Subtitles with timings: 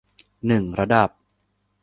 [0.47, 1.09] หนึ่ง ระดับ